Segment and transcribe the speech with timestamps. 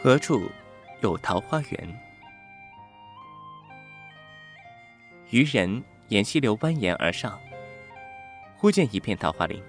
[0.00, 0.48] 何处
[1.02, 2.00] 有桃花源？
[5.30, 7.36] 渔人沿溪流蜿蜒而上，
[8.56, 9.60] 忽见一片桃花林，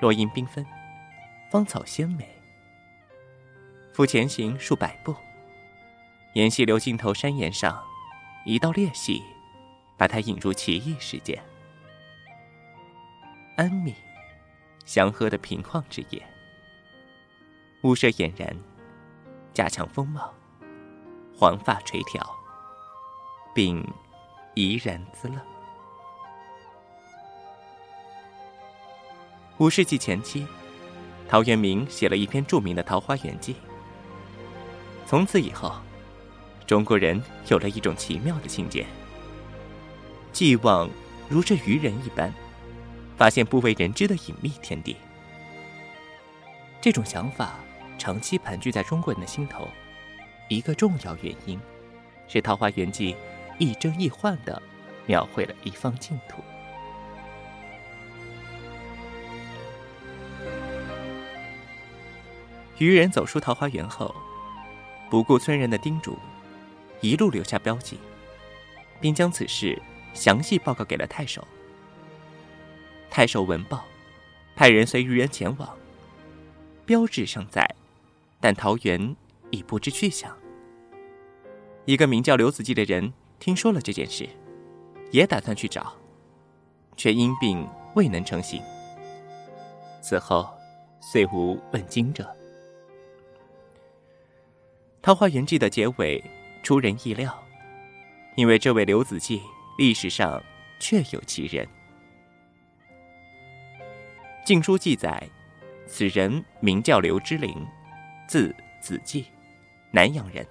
[0.00, 0.66] 落英缤纷，
[1.52, 2.28] 芳草鲜美。
[3.94, 5.14] 复前行数百步，
[6.32, 7.80] 沿溪流尽头山岩上，
[8.44, 9.22] 一道裂隙，
[9.96, 11.40] 把他引入奇异世界。
[13.56, 13.94] 安谧、
[14.84, 16.20] 祥和的平旷之夜，
[17.82, 18.54] 屋舍俨然，
[19.56, 20.34] 加强风貌，
[21.34, 22.20] 黄发垂髫，
[23.54, 23.82] 并
[24.52, 25.36] 怡然自乐。
[29.56, 30.46] 五世纪前期，
[31.26, 33.54] 陶渊明写了一篇著名的《桃花源记》。
[35.06, 35.72] 从此以后，
[36.66, 38.84] 中国人有了一种奇妙的境界：
[40.34, 40.86] 寄望
[41.30, 42.30] 如这渔人一般，
[43.16, 44.98] 发现不为人知的隐秘天地。
[46.78, 47.54] 这种想法
[47.98, 49.68] 长期盘踞在中国人的心头，
[50.48, 51.60] 一个重要原因，
[52.28, 53.14] 是《桃花源记》
[53.58, 54.60] 亦真亦幻的
[55.06, 56.42] 描绘了一方净土。
[62.78, 64.14] 渔人走出桃花源后。
[65.08, 66.18] 不顾村人的叮嘱，
[67.00, 67.96] 一路留下标记，
[69.00, 69.80] 并将此事
[70.12, 71.46] 详细报告给了太守。
[73.08, 73.84] 太守闻报，
[74.56, 75.78] 派人随渔人前往。
[76.84, 77.72] 标志尚在，
[78.40, 79.16] 但桃园
[79.50, 80.36] 已不知去向。
[81.84, 84.28] 一个名叫刘子骥的人听说了这件事，
[85.12, 85.94] 也打算去找，
[86.96, 88.60] 却因病未能成行。
[90.02, 90.48] 此后，
[91.00, 92.24] 遂无问津者。
[95.02, 96.22] 《桃花源记》的结尾
[96.62, 97.40] 出人意料，
[98.36, 99.40] 因为这位刘子骥
[99.78, 100.42] 历史上
[100.80, 101.64] 确有其人。
[104.44, 105.28] 《晋书》记载，
[105.86, 107.64] 此人名叫刘之灵，
[108.26, 109.24] 字子骥，
[109.90, 110.46] 南阳人。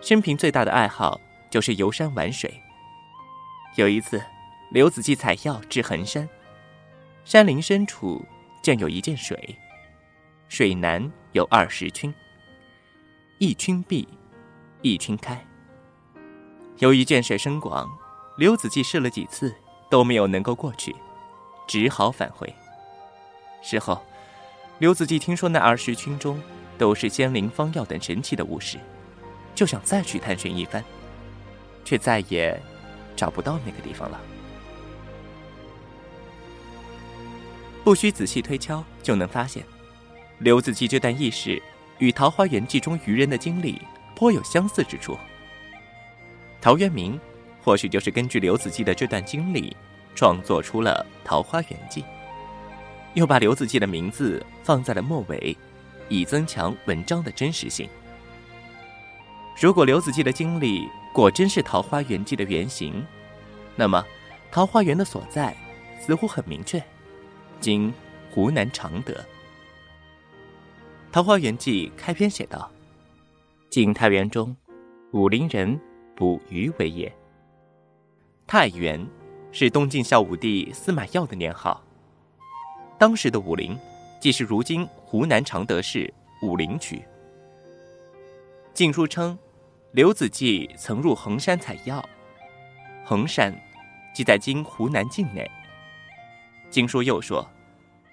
[0.00, 2.52] 生平最大的爱好就是游山玩水。
[3.76, 4.22] 有一次，
[4.70, 6.28] 刘子骥采药至衡山，
[7.24, 8.24] 山林深处
[8.62, 9.56] 见有一涧水，
[10.48, 12.12] 水南有二十顷。
[13.38, 14.06] 一圈闭，
[14.82, 15.42] 一圈开。
[16.78, 17.88] 由于涧水深广，
[18.36, 19.54] 刘子骥试了几次
[19.90, 20.94] 都没有能够过去，
[21.66, 22.52] 只好返回。
[23.62, 24.02] 事后，
[24.80, 26.40] 刘子骥听说那二十圈中
[26.78, 28.78] 都是仙灵方药等神奇的物事，
[29.54, 30.82] 就想再去探寻一番，
[31.84, 32.58] 却再也
[33.14, 34.18] 找不到那个地方了。
[37.84, 39.62] 不需仔细推敲就能发现，
[40.38, 41.62] 刘子骥这段轶事。
[41.98, 43.78] 与《桃花源记》中渔人的经历
[44.16, 45.18] 颇有相似之处。
[46.58, 47.20] 陶渊明
[47.62, 49.76] 或许就是根据刘子骥的这段经历，
[50.14, 52.00] 创作出了《桃花源记》，
[53.14, 55.56] 又把刘子骥的名字放在了末尾，
[56.08, 57.88] 以增强文章的真实性。
[59.60, 63.04] 如果刘子骥的经历果真是《桃花源记》的原型，
[63.76, 64.04] 那么
[64.50, 65.56] 桃花源的所在
[66.00, 66.82] 似乎很明确，
[67.60, 67.92] 今
[68.30, 69.12] 湖南常德。
[71.12, 72.70] 《桃花源记》开篇写道
[73.68, 74.56] ：“晋太原中，
[75.10, 75.78] 武陵人
[76.14, 77.12] 捕鱼为业。
[78.46, 79.04] 太原
[79.50, 81.84] 是东晋孝武帝司马曜的年号。
[83.00, 83.80] 当时的武陵，
[84.20, 86.12] 即是如今湖南常德市
[86.42, 86.96] 武陵区。
[88.74, 89.38] 《晋书》称，
[89.92, 92.06] 刘子骥曾入衡山采药。
[93.02, 93.58] 衡山，
[94.12, 95.50] 即在今湖南境内。
[96.68, 97.48] 《晋书》又说，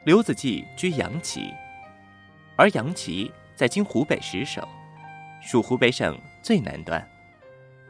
[0.05, 1.53] 刘子骥居阳岐。”
[2.55, 4.65] 而杨岐在今湖北石首，
[5.41, 7.05] 属湖北省最南端，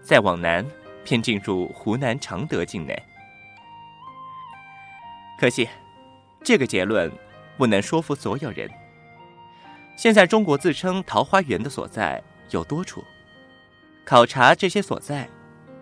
[0.01, 0.65] 再往南
[1.03, 2.99] 便进入湖南常德境内。
[5.39, 5.69] 可惜，
[6.47, 7.11] 这个结论
[7.57, 8.71] 不能说服所有人。
[9.97, 13.03] 现在中国自称桃花源的所在有多处，
[14.05, 15.27] 考察这些所在，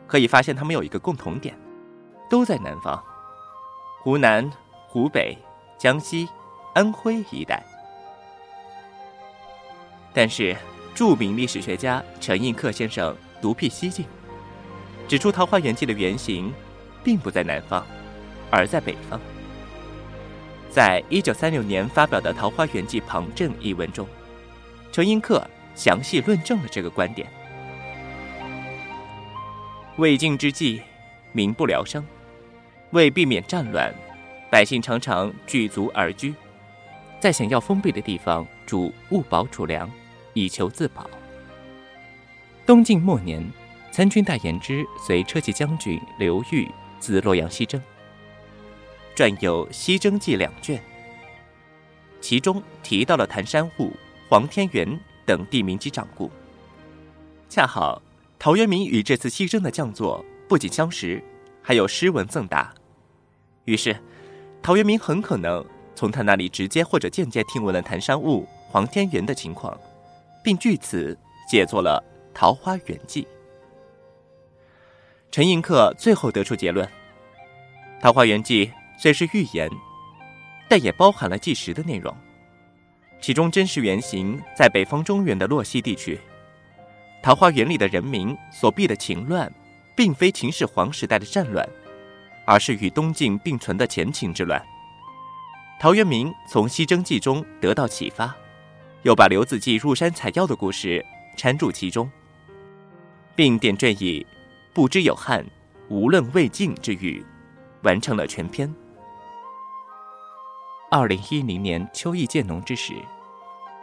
[0.07, 1.56] 可以发现他们有一个共同点，
[2.27, 3.00] 都在南方，
[4.01, 4.51] 湖南、
[4.88, 5.38] 湖北、
[5.77, 6.27] 江西、
[6.73, 7.63] 安徽一带。
[10.15, 10.57] 但是，
[10.95, 14.03] 著名历史学家陈寅恪先生独辟蹊径，
[15.07, 16.51] 指出《桃花源记》的原型，
[17.03, 17.85] 并不在南方，
[18.50, 19.21] 而在北方。
[20.75, 24.06] 在一九三六年发表的《桃花源记旁证》一文中，
[24.92, 25.42] 陈寅恪
[25.74, 27.25] 详细论证了这个观点。
[29.95, 30.81] 魏晋之际，
[31.31, 32.06] 民不聊生，
[32.92, 33.89] 为避免战乱，
[34.51, 36.36] 百姓常常聚族而居，
[37.22, 39.89] 在想要封闭的地方筑物堡储粮。
[40.33, 41.10] 以求自保。
[42.66, 43.42] 东晋末年，
[43.94, 46.69] 参军戴延之随车骑将军刘裕
[47.00, 47.81] 自洛阳西征，
[49.15, 50.83] 撰有《西征记》两卷，
[52.19, 53.94] 其中提到了谭山户、
[54.27, 56.29] 黄天元等地名及掌故。
[57.47, 58.01] 恰好
[58.38, 61.23] 陶渊明与这次西征的将作不仅相识，
[61.62, 62.73] 还有诗文赠答，
[63.63, 63.95] 于是
[64.62, 65.65] 陶渊明很可能
[65.95, 69.79] 从他那里直接或者间接听闻了谭山雾、黄天元的情况，
[70.44, 71.17] 并据此
[71.50, 72.03] 写作了
[72.38, 73.23] 《桃花源记》。
[75.31, 76.85] 陈寅恪最后得出结论：
[78.01, 78.67] 《桃花源记》
[78.97, 79.69] 虽是寓言，
[80.68, 82.15] 但也包含了纪实的内容，
[83.21, 86.19] 其中真实原型在北方中原的洛溪地区。
[87.21, 89.51] 桃花源里的人民所避的秦乱，
[89.95, 91.68] 并非秦始皇时代的战乱，
[92.45, 94.63] 而是与东晋并存的前秦之乱。
[95.80, 98.36] 陶渊明从西征记中得到启发，
[99.01, 101.03] 又把刘子骥入山采药的故事
[101.36, 102.09] 掺入其中，
[103.36, 104.25] 并点缀以
[104.74, 105.45] “不知有汉，
[105.89, 107.25] 无论魏晋”之语，
[107.81, 108.74] 完成了全篇。
[110.97, 112.94] 二零一零年秋意渐浓之时，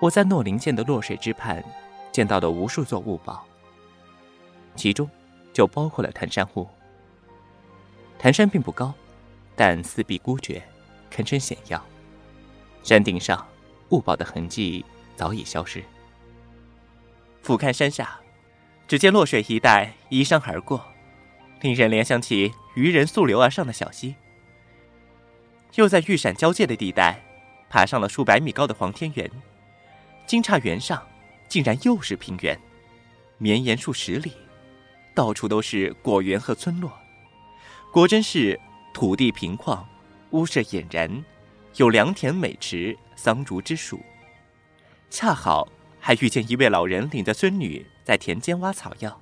[0.01, 1.63] 我在诺林县的洛水之畔。
[2.11, 3.45] 见到的无数座雾堡，
[4.75, 5.07] 其中
[5.53, 6.67] 就包括了谭山雾。
[8.19, 8.95] 谭山并不高，
[9.55, 10.63] 但四壁孤绝，
[11.11, 11.83] 堪称险要。
[12.83, 13.47] 山顶上
[13.91, 14.83] 雾堡的痕迹
[15.15, 15.85] 早已消失。
[17.43, 18.19] 俯瞰山下，
[18.89, 20.83] 只见洛水一带依山而过，
[21.61, 24.15] 令人联想起渔人溯流而上的小溪。
[25.75, 27.23] 又在玉闪交界的地带，
[27.69, 29.31] 爬上了数百米高的黄天原，
[30.27, 31.03] 惊诧原上。
[31.49, 32.59] 竟然又是平原，
[33.37, 34.33] 绵延数十里，
[35.15, 36.91] 到处都是果园和村落，
[37.93, 38.59] 果真是
[38.95, 39.85] 土地平旷，
[40.31, 41.23] 屋舍俨然，
[41.77, 44.01] 有良田美池、桑竹之属。
[45.11, 45.69] 恰好
[46.01, 49.21] 还遇见一位老人领着孙女在田间挖草药，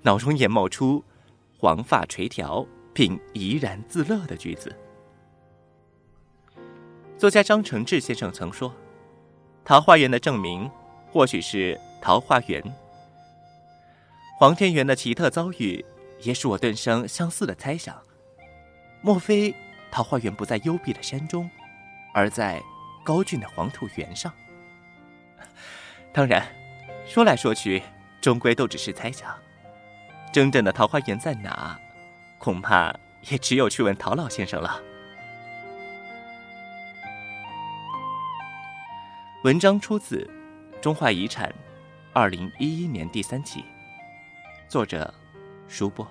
[0.00, 1.04] 脑中也冒出
[1.58, 4.74] “黄发垂髫，并怡然自乐”的句子。
[7.18, 8.72] 作家张承志先生曾说
[9.64, 10.70] ：“桃花源的证明。”
[11.10, 12.62] 或许是桃花源，
[14.38, 15.82] 黄天元的奇特遭遇，
[16.20, 17.96] 也使我顿生相似的猜想。
[19.00, 19.54] 莫非
[19.90, 21.48] 桃花源不在幽闭的山中，
[22.12, 22.62] 而在
[23.02, 24.30] 高峻的黄土原上？
[26.12, 26.46] 当然，
[27.06, 27.82] 说来说去，
[28.20, 29.34] 终归都只是猜想。
[30.30, 31.80] 真正的桃花源在哪，
[32.38, 32.94] 恐怕
[33.30, 34.78] 也只有去问陶老先生了。
[39.44, 40.28] 文章出自。
[40.80, 41.54] 中华遗产，
[42.12, 43.64] 二零一一年第三期，
[44.68, 45.14] 作者：
[45.68, 46.04] 舒波。